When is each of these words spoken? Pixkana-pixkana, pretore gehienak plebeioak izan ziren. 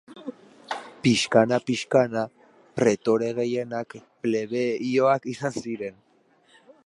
Pixkana-pixkana, 1.07 2.23
pretore 2.79 3.29
gehienak 3.41 3.95
plebeioak 4.23 5.31
izan 5.35 5.59
ziren. 5.65 6.03